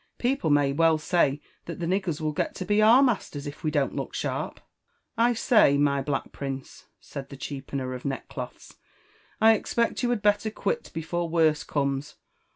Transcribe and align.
People 0.17 0.49
may 0.49 0.73
well 0.73 0.97
say 0.97 1.39
that 1.65 1.79
the 1.79 1.85
niggers 1.85 2.19
will 2.19 2.31
get 2.31 2.55
to 2.55 2.65
be 2.65 2.81
our 2.81 3.03
masters 3.03 3.45
if 3.45 3.63
we 3.63 3.69
don't 3.69 3.95
look 3.95 4.15
sharp." 4.15 4.59
•'I 5.15 5.37
say, 5.37 5.77
my 5.77 6.01
black 6.01 6.31
prince," 6.31 6.87
said 6.99 7.29
the 7.29 7.37
cheapener 7.37 7.93
of 7.93 8.01
neckcloths,'• 8.03 8.71
I 9.39 9.53
expect 9.53 10.01
you 10.01 10.09
had 10.09 10.23
belter 10.23 10.51
quit 10.51 10.89
before 10.95 11.29
worse 11.29 11.63
comes. 11.63 12.15